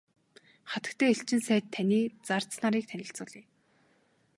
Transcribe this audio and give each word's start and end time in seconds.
Хатагтай 0.71 1.09
элчин 1.15 1.41
сайд 1.49 1.65
таны 1.75 1.99
зарц 2.27 2.51
нарыг 2.63 2.85
танилцуулъя. 2.91 3.45